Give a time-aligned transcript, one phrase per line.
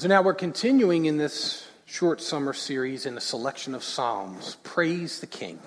[0.00, 5.20] So now we're continuing in this short summer series in a selection of Psalms, Praise
[5.20, 5.58] the King.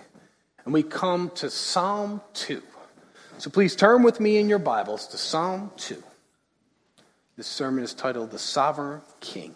[0.65, 2.63] And we come to Psalm 2.
[3.37, 6.01] So please turn with me in your Bibles to Psalm 2.
[7.37, 9.55] This sermon is titled The Sovereign King.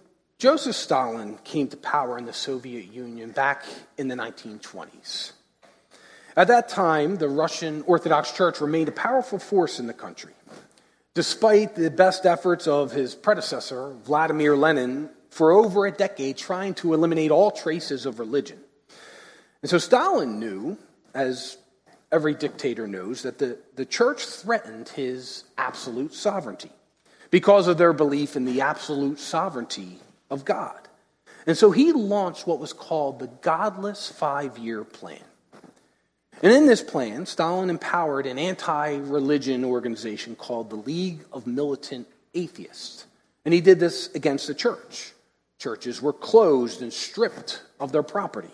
[0.41, 3.63] Joseph Stalin came to power in the Soviet Union back
[3.99, 5.33] in the 1920s.
[6.35, 10.33] At that time, the Russian Orthodox Church remained a powerful force in the country.
[11.13, 16.95] Despite the best efforts of his predecessor, Vladimir Lenin, for over a decade trying to
[16.95, 18.57] eliminate all traces of religion.
[19.61, 20.75] And so Stalin knew,
[21.13, 21.59] as
[22.11, 26.71] every dictator knows, that the, the church threatened his absolute sovereignty
[27.29, 29.99] because of their belief in the absolute sovereignty
[30.31, 30.87] of God.
[31.45, 35.19] And so he launched what was called the Godless Five Year Plan.
[36.41, 42.07] And in this plan, Stalin empowered an anti religion organization called the League of Militant
[42.33, 43.05] Atheists.
[43.45, 45.13] And he did this against the church.
[45.59, 48.49] Churches were closed and stripped of their property,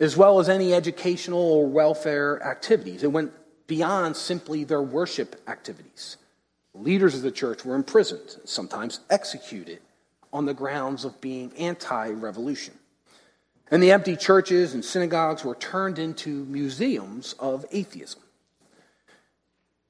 [0.00, 3.02] as well as any educational or welfare activities.
[3.02, 3.32] It went
[3.66, 6.18] beyond simply their worship activities.
[6.74, 9.80] Leaders of the church were imprisoned, sometimes executed,
[10.32, 12.74] on the grounds of being anti revolution.
[13.70, 18.20] And the empty churches and synagogues were turned into museums of atheism.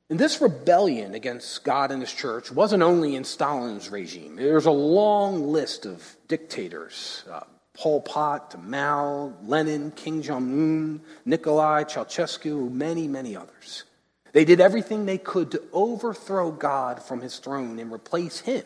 [0.08, 4.36] And this rebellion against God and his church wasn't only in Stalin's regime.
[4.36, 7.40] There's a long list of dictators uh,
[7.74, 13.84] Pol Pot, Mao, Lenin, Kim Jong un, Nikolai, Ceausescu, many, many others.
[14.32, 18.64] They did everything they could to overthrow God from his throne and replace him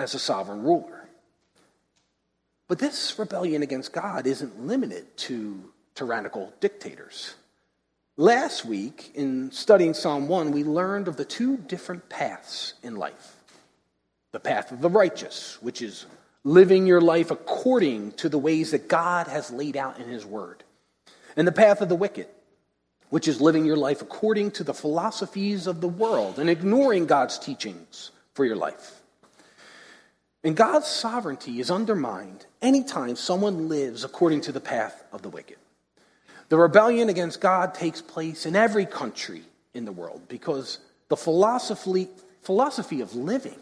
[0.00, 1.08] as a sovereign ruler.
[2.68, 7.34] But this rebellion against God isn't limited to tyrannical dictators.
[8.16, 13.36] Last week, in studying Psalm 1, we learned of the two different paths in life
[14.32, 16.06] the path of the righteous, which is
[16.44, 20.62] living your life according to the ways that God has laid out in His Word,
[21.36, 22.28] and the path of the wicked,
[23.08, 27.40] which is living your life according to the philosophies of the world and ignoring God's
[27.40, 28.99] teachings for your life.
[30.42, 35.58] And God's sovereignty is undermined anytime someone lives according to the path of the wicked.
[36.48, 39.42] The rebellion against God takes place in every country
[39.74, 40.78] in the world because
[41.08, 42.08] the philosophy,
[42.42, 43.58] philosophy of living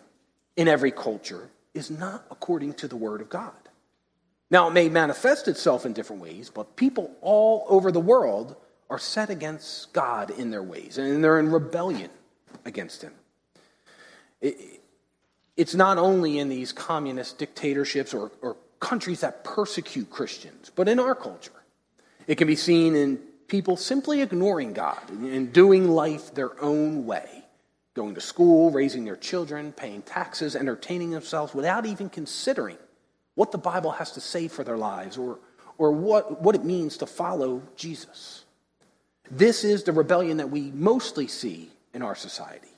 [0.56, 3.52] in every culture is not according to the Word of God.
[4.50, 8.56] Now, it may manifest itself in different ways, but people all over the world
[8.88, 12.10] are set against God in their ways, and they're in rebellion
[12.64, 13.12] against Him.
[14.40, 14.77] It,
[15.58, 21.00] it's not only in these communist dictatorships or, or countries that persecute Christians, but in
[21.00, 21.50] our culture.
[22.28, 23.16] It can be seen in
[23.48, 27.44] people simply ignoring God and doing life their own way,
[27.94, 32.78] going to school, raising their children, paying taxes, entertaining themselves without even considering
[33.34, 35.40] what the Bible has to say for their lives or,
[35.76, 38.44] or what, what it means to follow Jesus.
[39.28, 42.68] This is the rebellion that we mostly see in our society.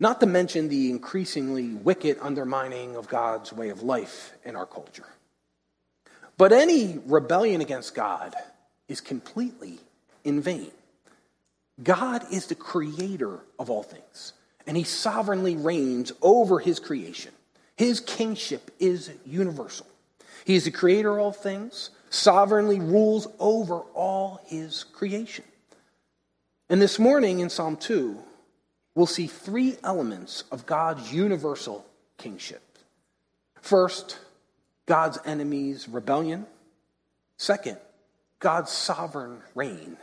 [0.00, 5.06] Not to mention the increasingly wicked undermining of God's way of life in our culture.
[6.36, 8.34] But any rebellion against God
[8.86, 9.80] is completely
[10.22, 10.70] in vain.
[11.82, 14.32] God is the creator of all things,
[14.66, 17.32] and he sovereignly reigns over his creation.
[17.76, 19.86] His kingship is universal.
[20.44, 25.44] He is the creator of all things, sovereignly rules over all his creation.
[26.68, 28.18] And this morning in Psalm 2,
[28.94, 31.86] we'll see three elements of God's universal
[32.16, 32.62] kingship.
[33.60, 34.18] First,
[34.86, 36.46] God's enemies' rebellion.
[37.36, 37.78] Second,
[38.40, 39.96] God's sovereign reign.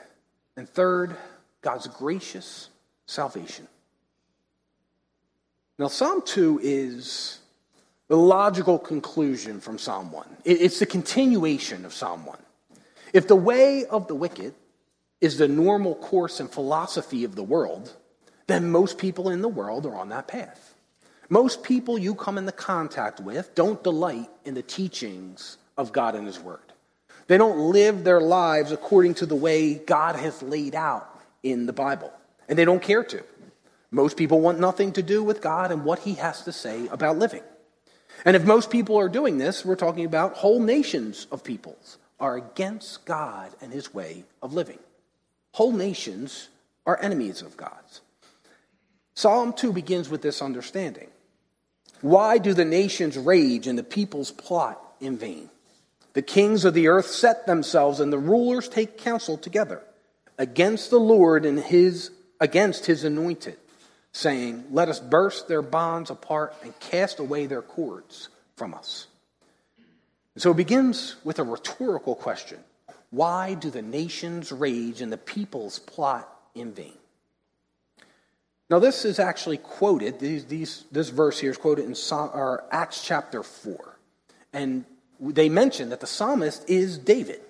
[0.55, 1.15] And third,
[1.61, 2.69] God's gracious
[3.05, 3.67] salvation.
[5.77, 7.39] Now, Psalm 2 is
[8.07, 10.37] the logical conclusion from Psalm 1.
[10.45, 12.37] It's the continuation of Psalm 1.
[13.13, 14.53] If the way of the wicked
[15.21, 17.93] is the normal course and philosophy of the world,
[18.47, 20.73] then most people in the world are on that path.
[21.29, 26.27] Most people you come into contact with don't delight in the teachings of God and
[26.27, 26.59] His Word.
[27.27, 31.09] They don't live their lives according to the way God has laid out
[31.41, 32.13] in the Bible,
[32.47, 33.23] and they don't care to.
[33.89, 37.17] Most people want nothing to do with God and what He has to say about
[37.17, 37.43] living.
[38.23, 42.37] And if most people are doing this, we're talking about whole nations of peoples are
[42.37, 44.79] against God and his way of living.
[45.53, 46.49] Whole nations
[46.85, 48.01] are enemies of God's.
[49.15, 51.09] Psalm 2 begins with this understanding.
[52.01, 55.49] Why do the nations rage and the peoples plot in vain?
[56.13, 59.81] The kings of the earth set themselves and the rulers take counsel together
[60.37, 63.57] against the Lord and his against his anointed
[64.11, 69.07] saying, Let us burst their bonds apart and cast away their cords from us.
[70.37, 72.59] So it begins with a rhetorical question
[73.09, 76.97] Why do the nations rage and the peoples plot in vain?
[78.69, 83.03] Now, this is actually quoted, these, these, this verse here is quoted in Psalm, Acts
[83.03, 83.97] chapter 4.
[84.53, 84.85] And
[85.19, 87.41] they mention that the psalmist is David.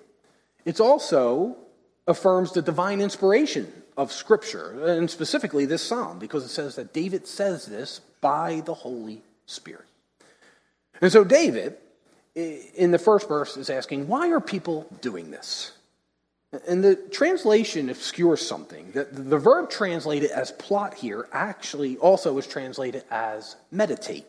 [0.64, 1.56] It also
[2.06, 7.26] affirms the divine inspiration of Scripture, and specifically this psalm, because it says that David
[7.26, 9.86] says this by the Holy Spirit.
[11.00, 11.76] And so, David,
[12.34, 15.72] in the first verse, is asking, Why are people doing this?
[16.68, 18.92] And the translation obscures something.
[18.92, 24.26] The, the verb translated as plot here actually also is translated as meditate.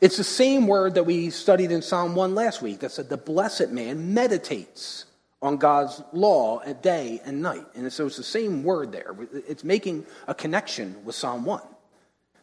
[0.00, 3.16] It's the same word that we studied in Psalm 1 last week that said, The
[3.16, 5.04] blessed man meditates
[5.40, 7.66] on God's law at day and night.
[7.74, 9.14] And so it's the same word there.
[9.32, 11.62] It's making a connection with Psalm 1,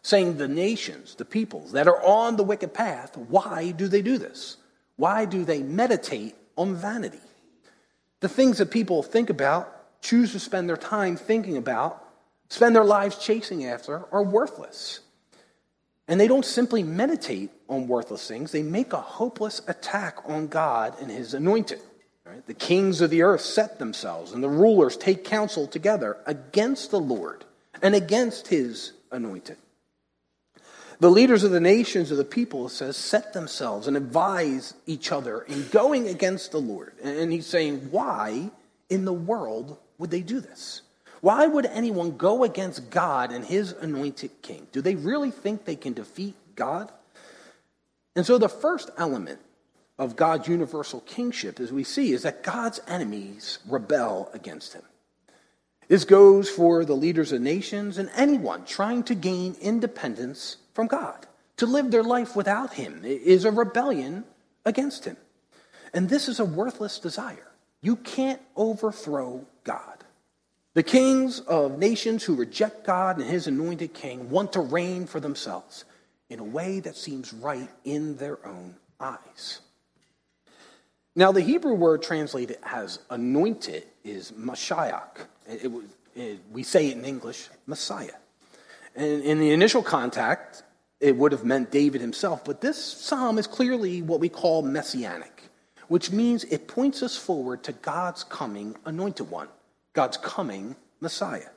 [0.01, 4.17] saying the nations, the peoples that are on the wicked path, why do they do
[4.17, 4.57] this?
[4.97, 7.19] Why do they meditate on vanity?
[8.19, 12.05] The things that people think about, choose to spend their time thinking about,
[12.49, 14.99] spend their lives chasing after, are worthless.
[16.07, 20.95] And they don't simply meditate on worthless things, they make a hopeless attack on God
[20.99, 21.79] and His anointed.
[22.25, 22.45] Right?
[22.45, 26.99] The kings of the earth set themselves, and the rulers take counsel together against the
[26.99, 27.45] Lord
[27.81, 29.57] and against his anointed.
[31.01, 35.13] The leaders of the nations of the people, it says, set themselves and advise each
[35.13, 36.93] other in going against the Lord.
[37.01, 38.51] And he's saying, why
[38.89, 40.81] in the world would they do this?
[41.21, 44.67] Why would anyone go against God and his anointed king?
[44.71, 46.91] Do they really think they can defeat God?
[48.15, 49.39] And so the first element
[49.97, 54.83] of God's universal kingship, as we see, is that God's enemies rebel against him.
[55.87, 61.27] This goes for the leaders of nations and anyone trying to gain independence from God.
[61.57, 64.23] To live their life without him is a rebellion
[64.65, 65.17] against him.
[65.93, 67.47] And this is a worthless desire.
[67.81, 70.03] You can't overthrow God.
[70.73, 75.19] The kings of nations who reject God and his anointed king want to reign for
[75.19, 75.83] themselves
[76.29, 79.61] in a way that seems right in their own eyes.
[81.15, 85.25] Now, the Hebrew word translated as anointed is Mashiach.
[85.47, 85.71] It, it,
[86.15, 88.13] it, we say it in English, Messiah.
[88.95, 90.63] And in the initial contact,
[90.99, 95.43] it would have meant David himself, but this psalm is clearly what we call messianic,
[95.87, 99.47] which means it points us forward to God's coming anointed one,
[99.93, 101.49] God's coming Messiah.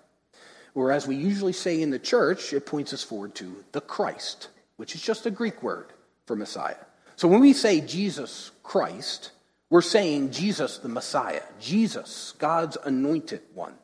[0.75, 4.95] Whereas we usually say in the church, it points us forward to the Christ, which
[4.95, 5.87] is just a Greek word
[6.27, 6.77] for Messiah.
[7.17, 9.33] So when we say Jesus Christ,
[9.69, 13.75] we're saying Jesus, the Messiah, Jesus, God's anointed one.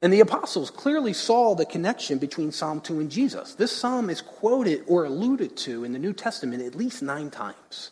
[0.00, 3.54] And the apostles clearly saw the connection between Psalm 2 and Jesus.
[3.54, 7.90] This psalm is quoted or alluded to in the New Testament at least nine times.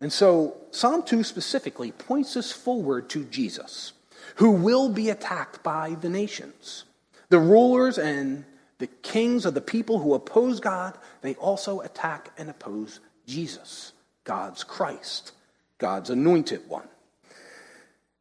[0.00, 3.94] And so Psalm 2 specifically points us forward to Jesus,
[4.36, 6.84] who will be attacked by the nations.
[7.30, 8.44] The rulers and
[8.78, 13.92] the kings of the people who oppose God, they also attack and oppose Jesus,
[14.24, 15.32] God's Christ,
[15.78, 16.88] God's anointed one.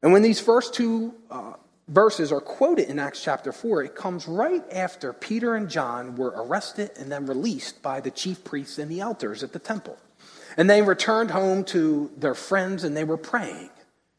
[0.01, 1.53] And when these first two uh,
[1.87, 6.33] verses are quoted in Acts chapter 4, it comes right after Peter and John were
[6.35, 9.97] arrested and then released by the chief priests and the elders at the temple.
[10.57, 13.69] And they returned home to their friends and they were praying.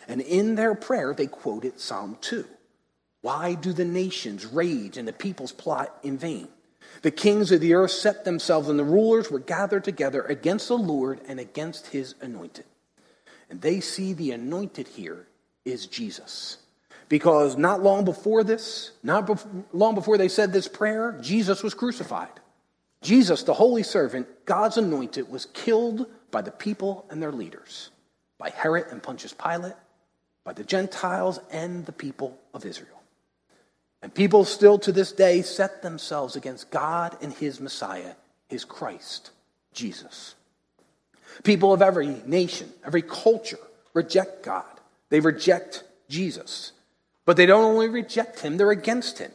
[0.07, 2.45] And in their prayer, they quoted Psalm 2.
[3.23, 6.49] Why do the nations rage and the peoples plot in vain?
[7.01, 10.77] The kings of the earth set themselves, and the rulers were gathered together against the
[10.79, 12.67] Lord and against his anointed.
[13.51, 15.27] And they see the anointed here
[15.65, 16.59] is Jesus.
[17.09, 19.45] Because not long before this, not
[19.75, 22.41] long before they said this prayer, Jesus was crucified.
[23.03, 27.91] Jesus, the holy servant, God's anointed, was killed by the people and their leaders,
[28.39, 29.75] by Herod and Pontius Pilate,
[30.43, 33.03] by the Gentiles and the people of Israel.
[34.03, 38.15] And people still to this day set themselves against God and his Messiah,
[38.49, 39.31] his Christ,
[39.73, 40.35] Jesus.
[41.43, 43.59] People of every nation, every culture
[43.93, 44.65] reject God.
[45.09, 46.73] They reject Jesus.
[47.25, 49.33] But they don't only reject him, they're against him.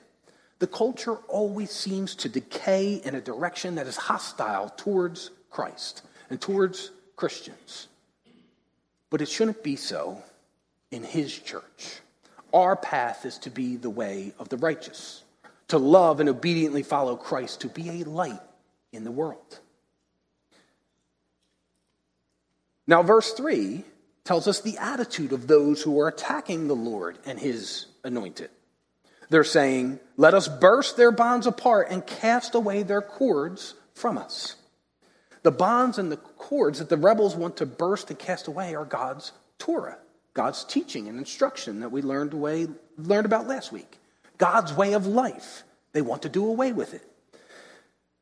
[0.59, 6.39] The culture always seems to decay in a direction that is hostile towards Christ and
[6.39, 7.87] towards Christians.
[9.09, 10.21] But it shouldn't be so
[10.91, 12.01] in his church.
[12.53, 15.23] Our path is to be the way of the righteous,
[15.69, 18.41] to love and obediently follow Christ, to be a light
[18.91, 19.59] in the world.
[22.85, 23.83] Now, verse 3
[24.29, 28.51] tells us the attitude of those who are attacking the Lord and his anointed.
[29.31, 34.55] They're saying, Let us burst their bonds apart and cast away their cords from us.
[35.41, 38.85] The bonds and the cords that the rebels want to burst and cast away are
[38.85, 39.97] God's Torah,
[40.35, 42.67] God's teaching and instruction that we learned, away,
[42.99, 43.97] learned about last week.
[44.37, 45.63] God's way of life.
[45.93, 47.01] They want to do away with it.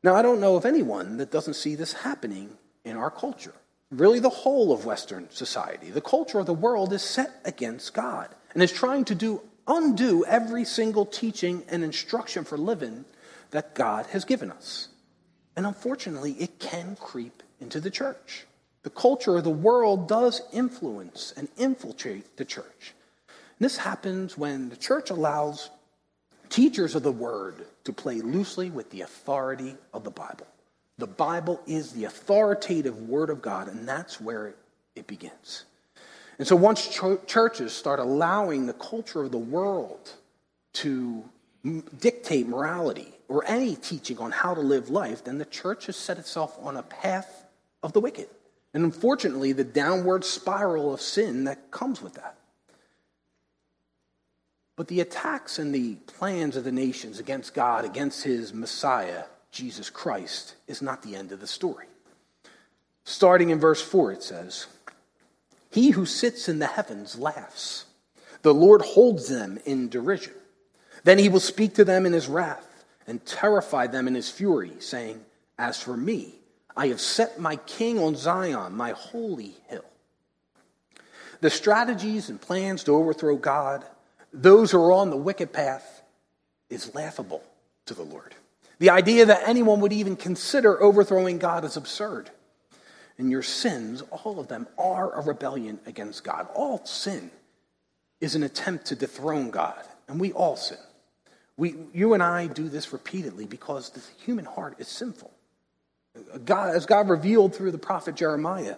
[0.02, 3.52] Now, I don't know of anyone that doesn't see this happening in our culture
[3.90, 5.90] really the whole of Western society.
[5.90, 10.24] The culture of the world is set against God and is trying to do undo
[10.24, 13.04] every single teaching and instruction for living
[13.50, 14.88] that God has given us.
[15.56, 18.46] And unfortunately, it can creep into the church.
[18.82, 22.94] The culture of the world does influence and infiltrate the church.
[23.28, 25.70] And this happens when the church allows
[26.48, 30.46] teachers of the word to play loosely with the authority of the Bible.
[30.98, 34.54] The Bible is the authoritative Word of God, and that's where
[34.96, 35.64] it begins.
[36.38, 40.12] And so once ch- churches start allowing the culture of the world
[40.74, 41.24] to
[41.64, 45.96] m- dictate morality or any teaching on how to live life, then the church has
[45.96, 47.44] set itself on a path
[47.82, 48.28] of the wicked.
[48.74, 52.36] And unfortunately, the downward spiral of sin that comes with that.
[54.76, 59.90] But the attacks and the plans of the nations against God, against his Messiah, Jesus
[59.90, 61.86] Christ is not the end of the story.
[63.04, 64.66] Starting in verse 4, it says,
[65.70, 67.86] He who sits in the heavens laughs.
[68.42, 70.34] The Lord holds them in derision.
[71.04, 74.72] Then he will speak to them in his wrath and terrify them in his fury,
[74.80, 75.24] saying,
[75.58, 76.34] As for me,
[76.76, 79.84] I have set my king on Zion, my holy hill.
[81.40, 83.84] The strategies and plans to overthrow God,
[84.32, 86.02] those who are on the wicked path,
[86.68, 87.42] is laughable
[87.86, 88.34] to the Lord.
[88.78, 92.30] The idea that anyone would even consider overthrowing God is absurd.
[93.18, 96.46] And your sins, all of them, are a rebellion against God.
[96.54, 97.30] All sin
[98.20, 100.78] is an attempt to dethrone God, and we all sin.
[101.56, 105.32] We, you and I do this repeatedly because the human heart is sinful.
[106.44, 108.76] God, as God revealed through the prophet Jeremiah,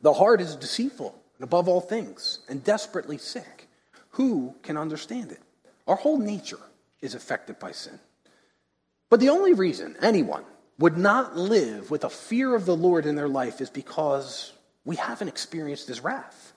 [0.00, 3.68] the heart is deceitful and above all things and desperately sick.
[4.10, 5.40] Who can understand it?
[5.86, 6.58] Our whole nature
[7.00, 7.98] is affected by sin.
[9.12, 10.42] But the only reason anyone
[10.78, 14.54] would not live with a fear of the Lord in their life is because
[14.86, 16.54] we haven't experienced his wrath.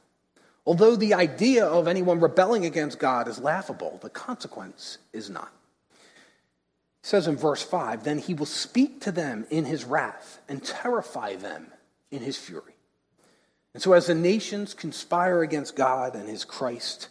[0.66, 5.52] Although the idea of anyone rebelling against God is laughable, the consequence is not.
[5.92, 10.64] It says in verse 5 Then he will speak to them in his wrath and
[10.64, 11.68] terrify them
[12.10, 12.78] in his fury.
[13.74, 17.10] And so, as the nations conspire against God and his Christ,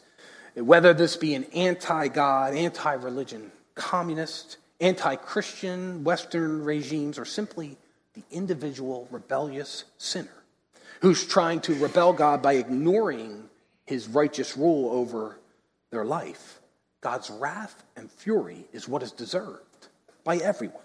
[0.55, 7.77] whether this be an anti God, anti religion, communist, anti Christian Western regimes are simply
[8.15, 10.45] the individual rebellious sinner
[11.01, 13.49] who's trying to rebel God by ignoring
[13.87, 15.39] his righteous rule over
[15.91, 16.61] their life.
[17.01, 19.89] God's wrath and fury is what is deserved
[20.25, 20.81] by everyone.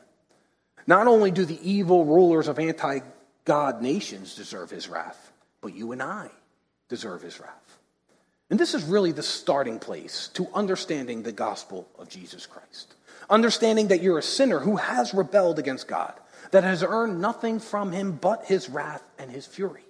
[0.85, 2.99] Not only do the evil rulers of anti
[3.45, 5.31] God nations deserve his wrath,
[5.61, 6.29] but you and I
[6.89, 7.79] deserve his wrath.
[8.49, 12.95] And this is really the starting place to understanding the gospel of Jesus Christ.
[13.29, 16.13] Understanding that you're a sinner who has rebelled against God,
[16.51, 19.83] that has earned nothing from him but his wrath and his fury.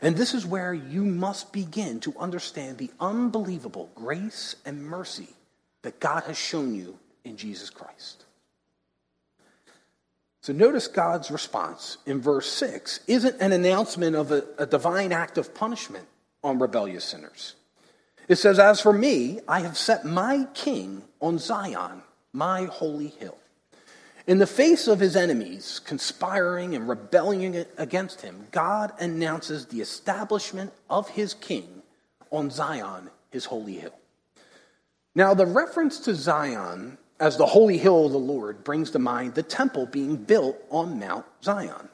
[0.00, 5.28] And this is where you must begin to understand the unbelievable grace and mercy
[5.82, 8.24] that God has shown you in Jesus Christ.
[10.40, 15.36] So notice God's response in verse 6 isn't an announcement of a, a, divine act
[15.36, 16.06] of punishment
[16.42, 17.54] on rebellious sinners.
[18.28, 23.38] It says, As for me, I have set my king on Zion, my holy hill.
[24.26, 30.72] In the face of his enemies conspiring and rebelling against him, God announces the establishment
[30.90, 31.82] of his king
[32.30, 33.98] on Zion, his holy hill.
[35.14, 39.34] Now, the reference to Zion as the holy hill of the Lord brings to mind
[39.34, 41.88] the temple being built on Mount Zion.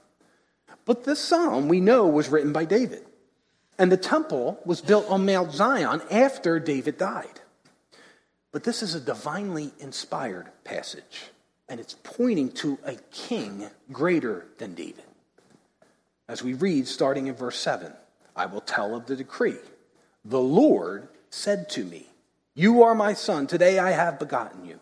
[0.85, 3.07] But this psalm we know was written by David.
[3.79, 7.41] And the temple was built on Mount Zion after David died.
[8.55, 11.23] But this is a divinely inspired passage,
[11.69, 15.03] and it's pointing to a king greater than David.
[16.29, 17.93] As we read, starting in verse 7,
[18.37, 19.57] I will tell of the decree.
[20.25, 22.07] The Lord said to me,
[22.55, 24.79] You are my son, today I have begotten you.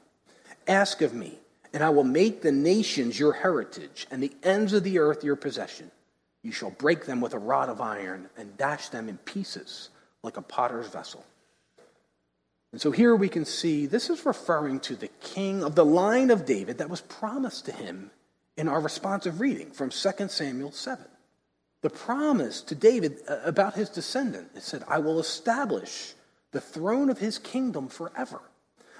[0.69, 1.39] Ask of me,
[1.73, 5.37] and I will make the nations your heritage and the ends of the earth your
[5.37, 5.91] possession.
[6.43, 9.89] You shall break them with a rod of iron and dash them in pieces
[10.23, 11.25] like a potter's vessel.
[12.73, 16.31] And so here we can see this is referring to the king of the line
[16.31, 18.11] of David that was promised to him
[18.57, 21.05] in our responsive reading from 2 Samuel 7.
[21.83, 26.15] The promise to David uh, about his descendant, it said, I will establish
[26.53, 28.41] the throne of his kingdom forever.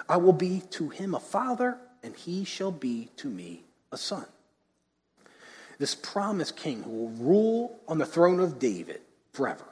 [0.09, 3.63] I will be to him a father, and he shall be to me
[3.93, 4.27] a son.
[5.79, 9.01] This promised king who will rule on the throne of David
[9.33, 9.65] forever.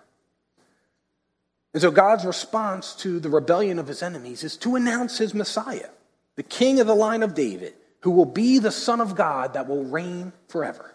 [1.73, 5.91] And so God's response to the rebellion of his enemies is to announce his Messiah,
[6.37, 9.69] the king of the line of David, who will be the Son of God that
[9.69, 10.95] will reign forever.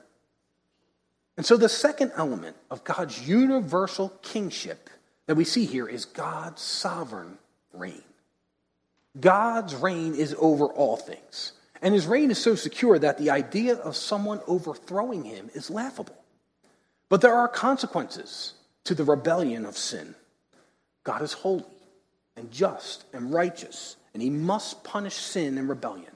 [1.38, 4.90] And so the second element of God's universal kingship
[5.28, 7.38] that we see here is God's sovereign
[7.74, 8.04] reign.
[9.20, 11.54] God's reign is over all things.
[11.82, 16.18] And his reign is so secure that the idea of someone overthrowing him is laughable.
[17.10, 18.54] But there are consequences
[18.86, 20.16] to the rebellion of sin.
[21.06, 21.64] God is holy
[22.36, 26.12] and just and righteous, and he must punish sin and rebellion.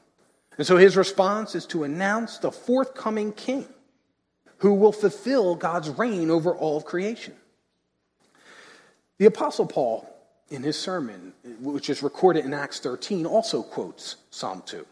[0.58, 3.66] And so his response is to announce the forthcoming king
[4.58, 7.34] who will fulfill God's reign over all of creation.
[9.18, 10.06] The Apostle Paul
[10.50, 14.86] in his sermon, which is recorded in Acts 13, also quotes Psalm 2.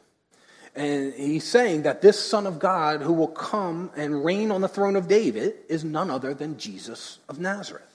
[0.76, 4.68] And he's saying that this Son of God who will come and reign on the
[4.68, 7.87] throne of David is none other than Jesus of Nazareth,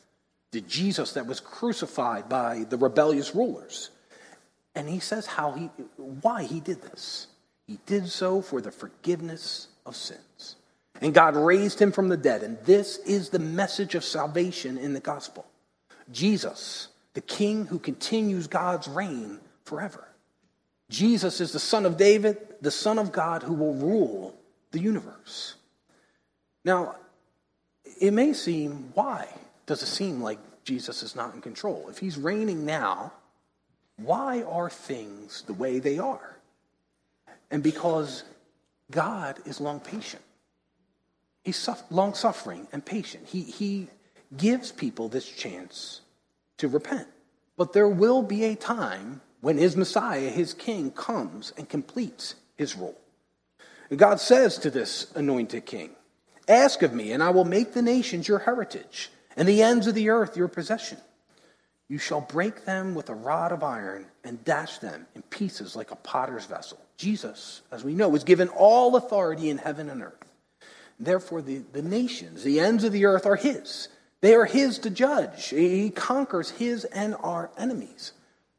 [0.53, 3.91] the Jesus that was crucified by the rebellious rulers.
[4.75, 7.27] And he says how he, why he did this.
[7.67, 10.57] He did so for the forgiveness of sins.
[11.01, 12.43] And God raised him from the dead.
[12.43, 15.47] And this is the message of salvation in the gospel.
[16.11, 20.07] Jesus, the king who continues God's reign forever.
[20.91, 24.39] Jesus is the son of David, the son of God who will rule
[24.71, 25.55] the universe.
[26.65, 26.97] Now,
[28.01, 29.29] it may seem, why
[29.67, 31.87] does it seem like Jesus is not in control?
[31.89, 33.13] If he's reigning now,
[33.97, 36.37] why are things the way they are?
[37.51, 38.25] And because
[38.91, 40.23] God is long patient.
[41.43, 43.27] He's long suffering and patient.
[43.27, 43.89] He, he
[44.37, 46.03] gives people this chance
[46.59, 47.09] to repent.
[47.57, 52.77] But there will be a time when his Messiah, his king, comes and completes his
[52.77, 52.99] role.
[53.91, 55.91] And God says to this anointed king,
[56.49, 59.95] Ask of me, and I will make the nations your heritage, and the ends of
[59.95, 60.99] the earth your possession.
[61.89, 65.91] You shall break them with a rod of iron and dash them in pieces like
[65.91, 66.81] a potter's vessel.
[66.97, 70.33] Jesus, as we know, was given all authority in heaven and earth.
[70.99, 73.89] Therefore, the, the nations, the ends of the earth, are his.
[74.21, 75.49] They are his to judge.
[75.49, 78.13] He conquers his and our enemies.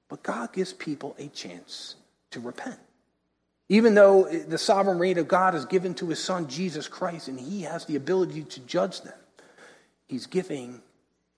[0.09, 1.95] But God gives people a chance
[2.31, 2.77] to repent.
[3.69, 7.39] Even though the sovereign reign of God is given to his son, Jesus Christ, and
[7.39, 9.17] he has the ability to judge them,
[10.07, 10.81] he's giving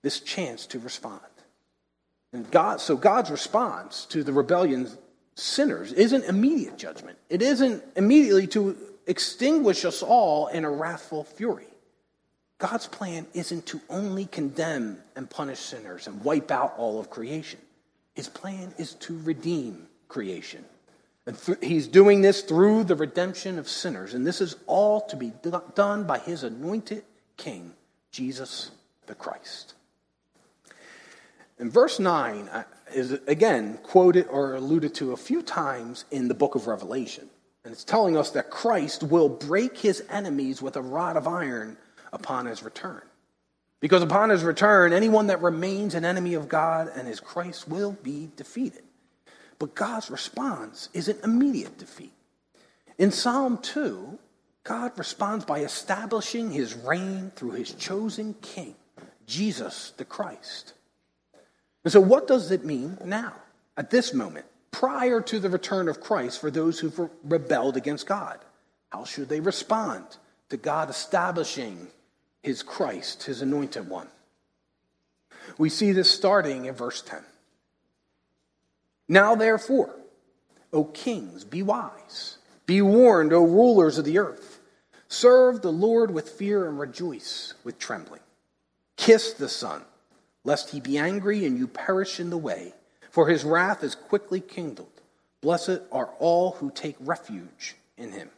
[0.02, 1.20] this chance to respond.
[2.32, 4.88] And God, so God's response to the rebellion
[5.34, 7.18] sinners isn't immediate judgment.
[7.28, 8.76] It isn't immediately to
[9.06, 11.66] extinguish us all in a wrathful fury.
[12.58, 17.60] God's plan isn't to only condemn and punish sinners and wipe out all of creation.
[18.14, 20.64] His plan is to redeem creation.
[21.26, 24.14] And th- he's doing this through the redemption of sinners.
[24.14, 27.04] And this is all to be do- done by his anointed
[27.36, 27.74] king,
[28.16, 28.70] Jesus
[29.06, 29.74] the Christ.
[31.58, 36.34] And verse 9 uh, is again quoted or alluded to a few times in the
[36.34, 37.28] book of Revelation.
[37.62, 41.76] And it's telling us that Christ will break his enemies with a rod of iron
[42.10, 43.02] upon his return.
[43.80, 47.92] Because upon his return, anyone that remains an enemy of God and his Christ will
[48.02, 48.82] be defeated.
[49.58, 52.14] But God's response isn't immediate defeat.
[52.96, 54.18] In Psalm 2,
[54.66, 58.74] God responds by establishing his reign through his chosen king,
[59.26, 60.74] Jesus the Christ.
[61.84, 63.32] And so, what does it mean now,
[63.76, 68.40] at this moment, prior to the return of Christ, for those who've rebelled against God?
[68.90, 70.04] How should they respond
[70.48, 71.86] to God establishing
[72.42, 74.08] his Christ, his anointed one?
[75.58, 77.20] We see this starting in verse 10.
[79.08, 79.94] Now, therefore,
[80.72, 82.38] O kings, be wise.
[82.66, 84.55] Be warned, O rulers of the earth.
[85.08, 88.20] Serve the Lord with fear and rejoice with trembling.
[88.96, 89.82] Kiss the Son,
[90.44, 92.74] lest he be angry and you perish in the way,
[93.10, 94.88] for his wrath is quickly kindled.
[95.40, 98.30] Blessed are all who take refuge in him.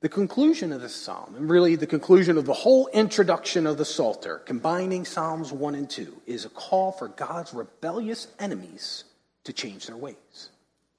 [0.00, 3.84] The conclusion of this psalm, and really the conclusion of the whole introduction of the
[3.84, 9.04] Psalter, combining Psalms 1 and 2, is a call for God's rebellious enemies
[9.44, 10.50] to change their ways.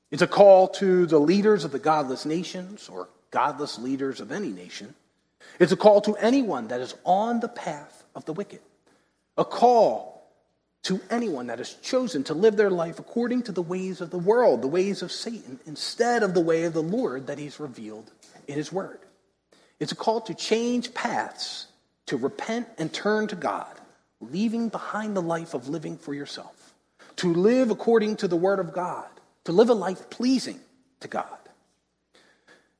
[0.09, 4.49] It's a call to the leaders of the godless nations or godless leaders of any
[4.49, 4.93] nation.
[5.59, 8.59] It's a call to anyone that is on the path of the wicked.
[9.37, 10.17] A call
[10.83, 14.17] to anyone that has chosen to live their life according to the ways of the
[14.17, 18.09] world, the ways of Satan, instead of the way of the Lord that he's revealed
[18.47, 18.99] in his word.
[19.79, 21.67] It's a call to change paths,
[22.07, 23.73] to repent and turn to God,
[24.21, 26.73] leaving behind the life of living for yourself,
[27.17, 29.07] to live according to the word of God,
[29.43, 30.59] to live a life pleasing
[31.01, 31.37] to God.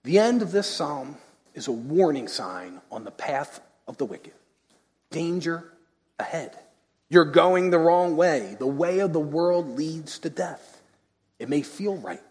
[0.07, 1.17] The end of this psalm
[1.53, 4.31] is a warning sign on the path of the wicked.
[5.11, 5.65] Danger
[6.17, 6.57] ahead.
[7.09, 8.55] You're going the wrong way.
[8.57, 10.81] The way of the world leads to death.
[11.39, 12.21] It may feel right.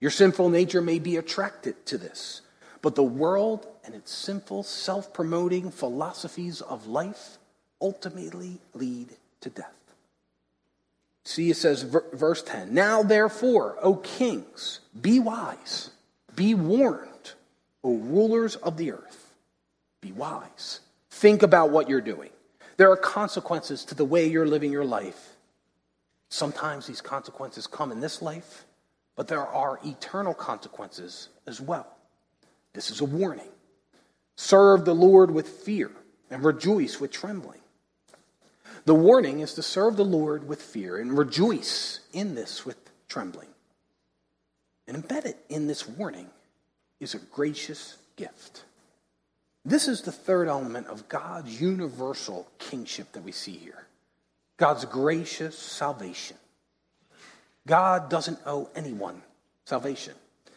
[0.00, 2.42] Your sinful nature may be attracted to this.
[2.82, 7.38] But the world and its sinful, self promoting philosophies of life
[7.80, 9.72] ultimately lead to death.
[11.24, 15.88] See, it says, verse 10 Now therefore, O kings, be wise,
[16.36, 17.12] be warned,
[17.84, 19.34] O rulers of the earth,
[20.00, 20.80] be wise.
[21.10, 22.30] Think about what you're doing.
[22.78, 25.36] There are consequences to the way you're living your life.
[26.30, 28.64] Sometimes these consequences come in this life,
[29.14, 31.86] but there are eternal consequences as well.
[32.72, 33.50] This is a warning.
[34.36, 35.92] Serve the Lord with fear
[36.30, 37.60] and rejoice with trembling.
[38.86, 42.76] The warning is to serve the Lord with fear and rejoice in this with
[43.08, 43.48] trembling.
[44.86, 46.28] And embedded in this warning
[47.04, 48.64] is a gracious gift.
[49.64, 53.86] This is the third element of God's universal kingship that we see here
[54.56, 56.36] God's gracious salvation.
[57.66, 59.22] God doesn't owe anyone
[59.64, 60.14] salvation,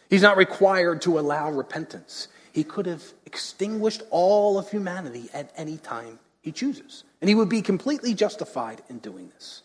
[0.09, 2.27] He's not required to allow repentance.
[2.53, 7.03] He could have extinguished all of humanity at any time he chooses.
[7.21, 9.61] And he would be completely justified in doing this.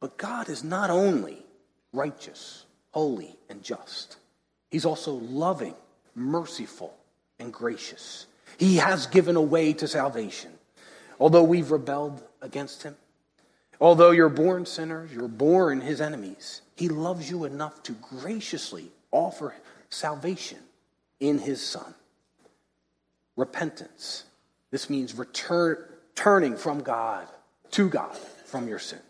[0.00, 1.44] But God is not only
[1.92, 4.16] righteous, holy, and just,
[4.70, 5.74] he's also loving,
[6.16, 6.96] merciful,
[7.38, 8.26] and gracious.
[8.58, 10.50] He has given a way to salvation.
[11.20, 12.96] Although we've rebelled against him,
[13.80, 19.54] although you're born sinners, you're born his enemies, he loves you enough to graciously offer
[19.90, 20.58] salvation
[21.20, 21.94] in his Son.
[23.36, 24.24] Repentance.
[24.70, 25.78] This means return,
[26.14, 27.28] turning from God
[27.72, 29.00] to God from your sin,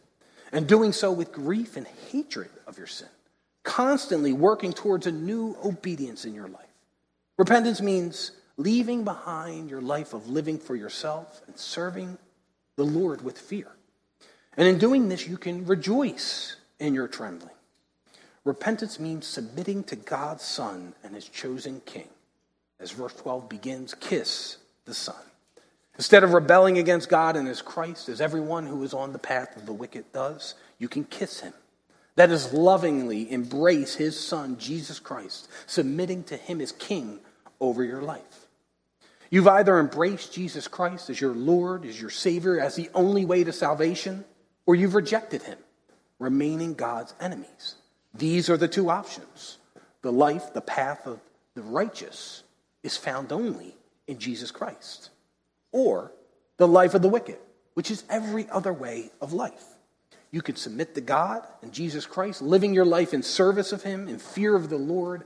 [0.53, 3.09] and doing so with grief and hatred of your sin,
[3.63, 6.66] constantly working towards a new obedience in your life.
[7.39, 12.17] Repentance means leaving behind your life of living for yourself and serving
[12.77, 13.69] the Lord with fear.
[14.57, 17.55] And in doing this, you can rejoice in your trembling.
[18.45, 22.09] Repentance means submitting to God's Son and his chosen King.
[22.81, 25.17] As verse 12 begins, kiss the Son.
[25.97, 29.57] Instead of rebelling against God and his Christ, as everyone who is on the path
[29.57, 31.55] of the wicked does, you can kiss him.
[32.17, 37.21] That is lovingly embrace his son, Jesus Christ, submitting to him as king
[37.61, 38.47] over your life.
[39.31, 43.45] You've either embraced Jesus Christ as your Lord, as your Savior, as the only way
[43.45, 44.25] to salvation,
[44.67, 45.59] or you've rejected him,
[46.19, 47.75] remaining God's enemies.
[48.15, 49.59] These are the two options.
[50.03, 51.21] The life, the path of
[51.55, 52.45] the righteous,
[52.83, 53.75] is found only
[54.07, 55.11] in Jesus Christ
[55.73, 56.13] or
[56.57, 57.37] the life of the wicked,
[57.75, 59.65] which is every other way of life.
[60.31, 64.09] You can submit to God and Jesus Christ, living your life in service of Him,
[64.09, 65.25] in fear of the Lord,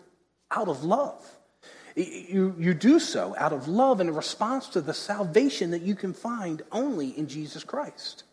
[0.50, 1.24] out of love.
[1.96, 5.94] You, you do so out of love and in response to the salvation that you
[5.94, 8.24] can find only in Jesus Christ.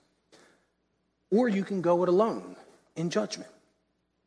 [1.31, 2.55] or you can go it alone
[2.95, 3.49] in judgment.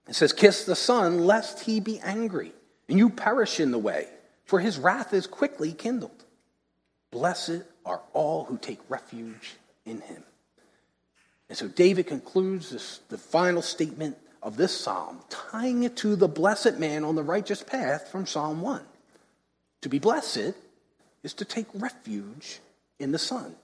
[0.09, 2.53] It says, Kiss the Son, lest he be angry,
[2.89, 4.09] and you perish in the way,
[4.45, 6.25] for his wrath is quickly kindled.
[7.11, 10.23] Blessed are all who take refuge in him.
[11.49, 16.29] And so David concludes this, the final statement of this psalm, tying it to the
[16.29, 18.83] blessed man on the righteous path from Psalm 1.
[19.83, 20.55] To be blessed
[21.23, 22.61] is to take refuge
[22.99, 23.55] in the Son.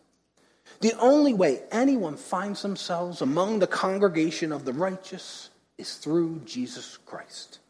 [0.81, 6.99] The only way anyone finds themselves among the congregation of the righteous is through Jesus
[7.07, 7.61] Christ.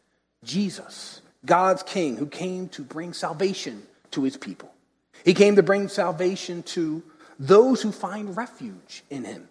[0.43, 4.73] Jesus, God's King, who came to bring salvation to his people.
[5.23, 7.03] He came to bring salvation to
[7.39, 9.47] those who find refuge in him,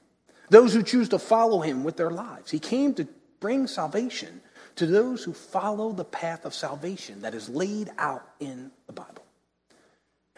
[0.49, 2.51] those who choose to follow him with their lives.
[2.51, 3.07] He came to
[3.41, 4.41] bring salvation
[4.77, 9.25] to those who follow the path of salvation that is laid out in the Bible.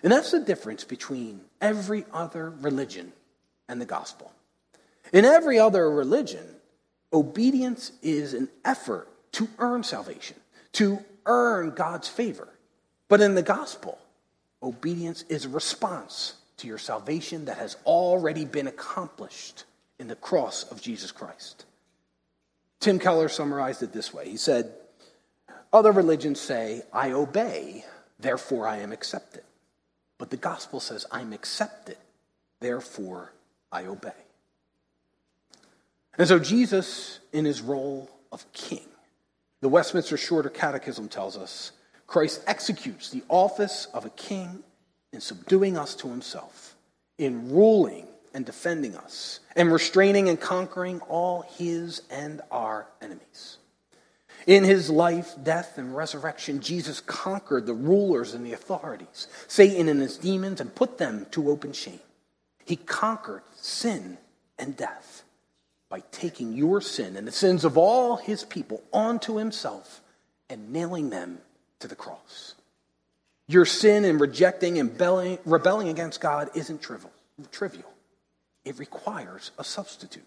[0.03, 3.13] And that's the difference between every other religion
[3.69, 4.33] and the gospel.
[5.13, 6.45] In every other religion,
[7.13, 10.37] obedience is an effort to earn salvation,
[10.73, 12.49] to earn God's favor.
[13.09, 13.99] But in the gospel,
[14.63, 19.65] obedience is a response to your salvation that has already been accomplished
[19.99, 21.65] in the cross of Jesus Christ.
[22.81, 24.73] Tim Keller summarized it this way He said,
[25.73, 27.85] Other religions say, I obey,
[28.19, 29.43] therefore I am accepted.
[30.19, 31.97] But the gospel says, I'm accepted,
[32.61, 33.33] therefore
[33.71, 34.11] I obey.
[36.19, 38.89] And so Jesus, in his role of king,
[39.61, 41.73] the Westminster Shorter Catechism tells us
[42.09, 44.65] Christ executes the office of a king
[45.13, 46.77] in subduing us to himself,
[47.19, 53.59] in ruling and defending us, and restraining and conquering all his and our enemies.
[54.47, 60.01] In his life, death, and resurrection, Jesus conquered the rulers and the authorities, Satan and
[60.01, 62.01] his demons, and put them to open shame.
[62.65, 64.19] He conquered sin
[64.59, 65.25] and death
[65.89, 70.01] by taking your sin and the sins of all his people onto himself
[70.51, 71.39] and nailing them
[71.81, 72.55] to the cross.
[73.47, 74.91] Your sin in rejecting and
[75.45, 76.83] rebelling against God isn't
[77.51, 77.91] trivial.
[78.65, 80.27] It requires a substitute.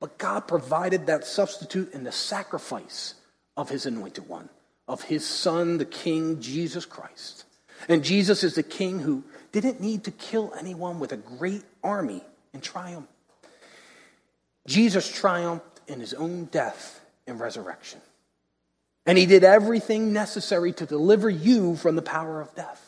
[0.00, 3.14] But God provided that substitute in the sacrifice
[3.56, 4.48] of his anointed one,
[4.86, 7.44] of his son, the King, Jesus Christ.
[7.88, 12.22] And Jesus is the King who didn't need to kill anyone with a great army
[12.52, 13.08] and triumph.
[14.66, 18.00] Jesus triumphed in his own death and resurrection.
[19.06, 22.87] And he did everything necessary to deliver you from the power of death.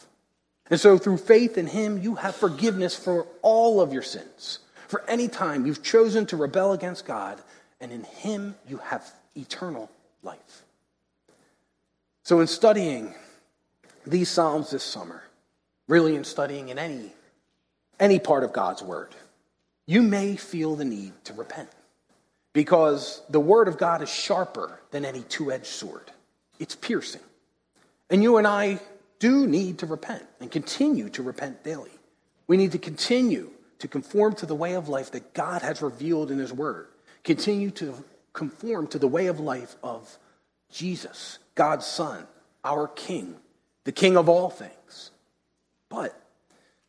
[0.71, 4.61] And so, through faith in him, you have forgiveness for all of your sins.
[4.87, 7.41] For any time you've chosen to rebel against God,
[7.81, 9.91] and in him you have eternal
[10.23, 10.63] life.
[12.23, 13.15] So, in studying
[14.07, 15.25] these Psalms this summer,
[15.89, 17.13] really in studying in any,
[17.99, 19.15] any part of God's Word,
[19.87, 21.69] you may feel the need to repent
[22.53, 26.13] because the Word of God is sharper than any two edged sword,
[26.61, 27.23] it's piercing.
[28.09, 28.81] And you and I
[29.21, 31.93] do need to repent and continue to repent daily.
[32.49, 36.31] We need to continue to conform to the way of life that God has revealed
[36.31, 36.89] in His Word,
[37.23, 37.95] continue to
[38.33, 40.19] conform to the way of life of
[40.71, 42.27] Jesus, God's Son,
[42.65, 43.37] our King,
[43.85, 45.11] the King of all things.
[45.89, 46.21] But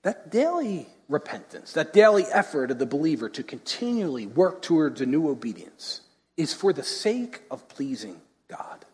[0.03, 5.29] that daily repentance, that daily effort of the believer to continually work towards a new
[5.29, 6.01] obedience,
[6.37, 8.85] is for the sake of pleasing God.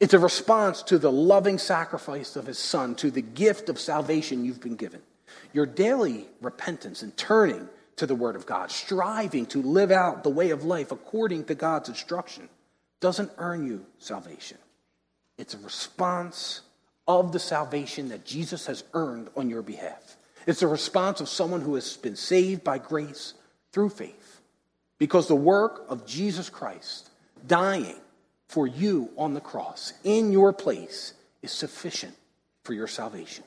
[0.00, 4.44] It's a response to the loving sacrifice of his son, to the gift of salvation
[4.44, 5.02] you've been given.
[5.52, 10.30] Your daily repentance and turning to the word of God, striving to live out the
[10.30, 12.48] way of life according to God's instruction,
[13.00, 14.58] doesn't earn you salvation.
[15.36, 16.60] It's a response
[17.08, 20.16] of the salvation that Jesus has earned on your behalf.
[20.46, 23.34] It's a response of someone who has been saved by grace
[23.72, 24.40] through faith.
[24.98, 27.10] Because the work of Jesus Christ
[27.46, 27.96] dying
[28.48, 32.14] for you on the cross in your place is sufficient
[32.64, 33.44] for your salvation.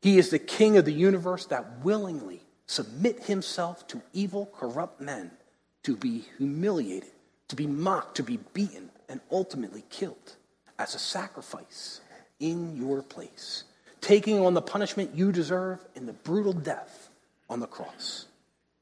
[0.00, 5.30] He is the king of the universe that willingly submit himself to evil, corrupt men
[5.84, 7.10] to be humiliated,
[7.48, 10.36] to be mocked, to be beaten, and ultimately killed
[10.78, 12.00] as a sacrifice
[12.40, 13.64] in your place,
[14.00, 17.10] taking on the punishment you deserve in the brutal death
[17.48, 18.26] on the cross.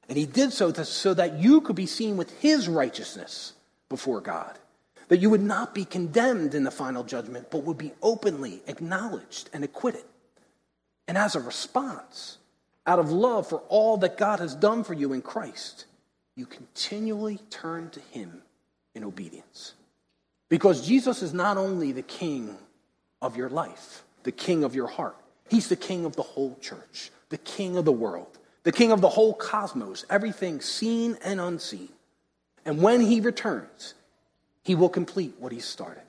[0.08, 3.52] And he did so to, so that you could be seen with his righteousness
[3.88, 4.58] before God,
[5.10, 9.50] that you would not be condemned in the final judgment, but would be openly acknowledged
[9.52, 10.04] and acquitted.
[11.08, 12.38] And as a response,
[12.86, 15.86] out of love for all that God has done for you in Christ,
[16.36, 18.42] you continually turn to him
[18.94, 19.74] in obedience.
[20.48, 22.56] Because Jesus is not only the king
[23.20, 25.16] of your life, the king of your heart,
[25.48, 29.00] he's the king of the whole church, the king of the world, the king of
[29.00, 31.88] the whole cosmos, everything seen and unseen.
[32.64, 33.94] And when he returns,
[34.62, 36.02] he will complete what he started.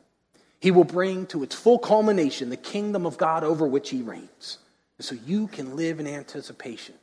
[0.59, 4.59] He will bring to its full culmination the kingdom of God over which he reigns.
[4.97, 6.95] And so you can live in anticipation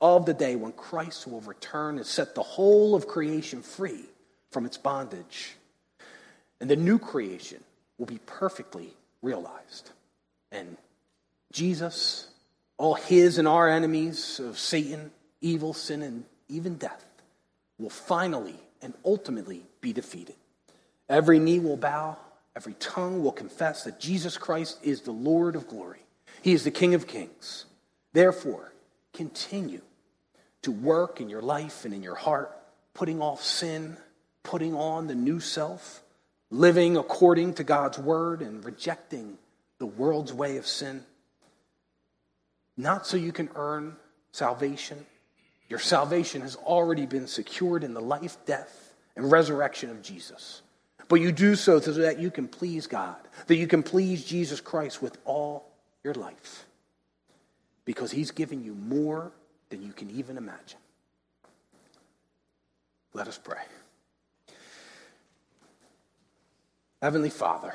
[0.00, 4.04] of the day when Christ will return and set the whole of creation free
[4.50, 5.54] from its bondage.
[6.60, 7.62] And the new creation
[7.98, 9.90] will be perfectly realized.
[10.50, 10.76] And
[11.52, 12.28] Jesus,
[12.78, 17.04] all his and our enemies of Satan, evil, sin, and even death,
[17.78, 20.34] will finally and ultimately be defeated.
[21.08, 22.16] Every knee will bow,
[22.54, 26.00] every tongue will confess that Jesus Christ is the Lord of glory.
[26.42, 27.66] He is the King of kings.
[28.12, 28.72] Therefore,
[29.12, 29.82] continue
[30.62, 32.56] to work in your life and in your heart,
[32.94, 33.96] putting off sin,
[34.42, 36.02] putting on the new self,
[36.50, 39.38] living according to God's word, and rejecting
[39.78, 41.04] the world's way of sin.
[42.76, 43.96] Not so you can earn
[44.32, 45.04] salvation.
[45.68, 50.62] Your salvation has already been secured in the life, death, and resurrection of Jesus.
[51.08, 53.16] But you do so so that you can please God,
[53.46, 55.68] that you can please Jesus Christ with all
[56.02, 56.64] your life.
[57.84, 59.30] Because he's given you more
[59.68, 60.78] than you can even imagine.
[63.12, 63.62] Let us pray.
[67.00, 67.74] Heavenly Father,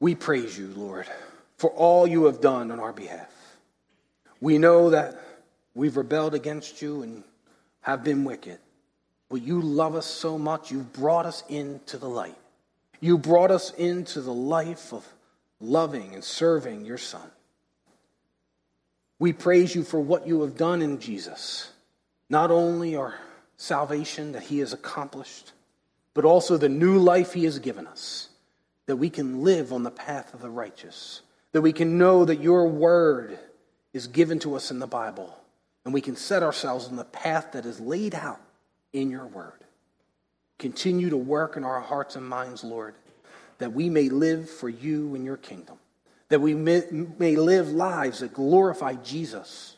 [0.00, 1.06] we praise you, Lord,
[1.56, 3.32] for all you have done on our behalf.
[4.40, 5.20] We know that
[5.74, 7.22] we've rebelled against you and
[7.80, 8.58] have been wicked,
[9.28, 12.36] but you love us so much, you've brought us into the light.
[13.00, 15.06] You brought us into the life of
[15.60, 17.28] loving and serving your Son.
[19.18, 21.70] We praise you for what you have done in Jesus,
[22.28, 23.14] not only our
[23.56, 25.52] salvation that he has accomplished,
[26.14, 28.28] but also the new life he has given us,
[28.86, 32.40] that we can live on the path of the righteous, that we can know that
[32.40, 33.38] your word
[33.92, 35.34] is given to us in the Bible,
[35.84, 38.40] and we can set ourselves on the path that is laid out
[38.96, 39.52] in your word.
[40.58, 42.94] Continue to work in our hearts and minds, Lord,
[43.58, 45.78] that we may live for you and your kingdom
[46.28, 46.82] that we may,
[47.18, 49.76] may live lives that glorify Jesus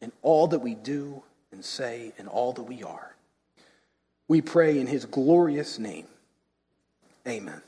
[0.00, 3.14] in all that we do and say and all that we are.
[4.28, 6.06] We pray in his glorious name.
[7.28, 7.60] Amen.